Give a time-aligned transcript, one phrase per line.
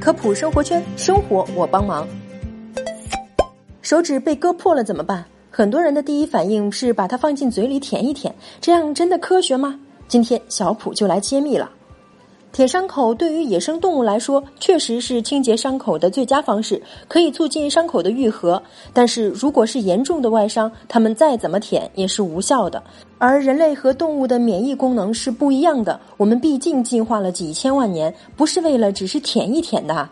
[0.00, 2.06] 科普生活圈，生活我帮忙。
[3.82, 5.24] 手指被割破了怎么办？
[5.50, 9.78] 很多人的第一反应是把它放进嘴里舔一舔，这样真的科学吗？
[10.06, 11.70] 今天小普就来揭秘了。
[12.52, 18.62] 舔伤口对于野生动物来说，确实是清洁伤口的最佳方式，可以促进伤口的愈合。
[18.94, 22.82] 但是如果是严重的外伤，它们再怎么舔也是无效的。
[23.18, 30.08] 而人类和动物的免疫功能是不一样的，我们毕竟进化了几千万年，不是为了只是舔一舔的。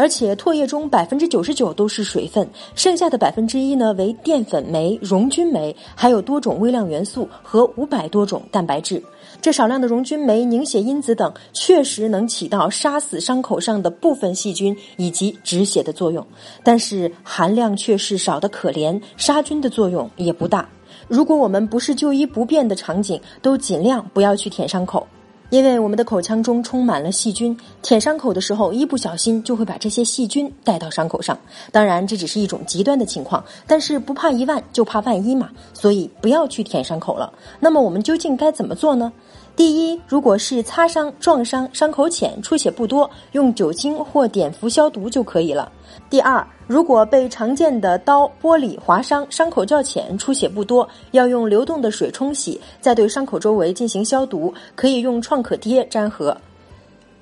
[0.00, 9.02] 而且唾液中百分之九十九都是水分，剩下的百分之一呢为淀粉酶、溶菌酶，还有多种微量元素和五百多种蛋白质。
[9.42, 16.26] 这少量的溶菌酶、凝血因子等，确实能起到杀死伤口上的部分细菌以及止血的作用，
[16.64, 20.66] 但是含量却是少得可怜，杀菌的作用也不大。
[21.08, 25.06] 如果我们不是就医不便的场景，都尽量不要去舔伤口。
[25.50, 31.36] 因为我们的口腔中充满了细菌，舔伤口的时候一不小心就会把这些细菌带到伤口上。
[31.72, 37.32] 当然，这只是一种极端的情况，但是不怕一万就怕万一嘛，所以不要去舔伤口了。
[37.58, 39.12] 那么我们究竟该怎么做呢？
[39.56, 45.70] 第一，如果是擦伤、撞伤，伤口浅、出血不多，用酒精或碘伏消毒就可以了。
[46.08, 56.36] 第二，如果被常见的刀、玻璃划伤，伤口较浅，出血不多，要用流动的水冲洗，再对伤口周围进行消毒，可以用创可贴粘合。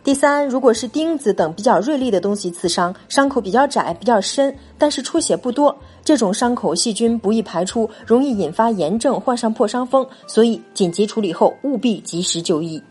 [0.05, 5.75] 第三，如果是钉子等比较锐利的东西刺伤，伤口比较窄、比较深，但是出血不多，
[6.05, 12.83] 这种伤口细菌不易排出，容易引发炎症，患上破伤风，所以紧急处理后务必及时就医。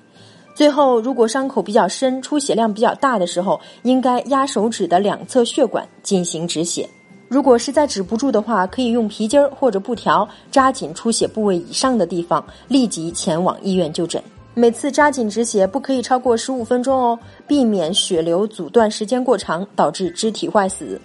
[0.58, 6.90] 最后，如果伤口比较深、出血量比较大的时候，应该压手指的两侧血管进行止血。
[7.28, 14.20] 如果实在止不住的话，可以用皮筋儿或者布条扎紧出血部位以上的地方，立即前往医院就诊。
[14.56, 21.00] 每次扎紧止血不可以超过十五分钟哦，避免血流阻断时间过长，导致肢体坏死。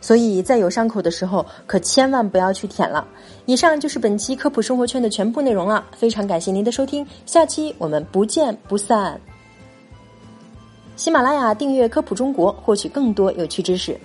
[0.00, 3.06] 所以在有伤口的时候，可千万不要去舔了。
[3.44, 9.20] 以上就是本期科普生活圈的全部内容了，非常感谢您的收听，下期我们不见不散。
[10.96, 13.98] 喜马拉雅订阅科普中国，获取更多有趣知识。